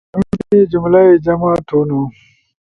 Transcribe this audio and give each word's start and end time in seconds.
شنوٹے 0.09 0.59
جمہ 0.71 0.99
ئی 1.05 1.11
جمع 1.25 1.51
تھونو 1.67 2.01